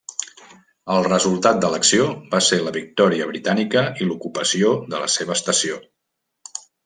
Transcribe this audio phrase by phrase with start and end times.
[0.93, 5.81] El resultat de l'acció va ser la victòria britànica i l'ocupació de la seva l'estació.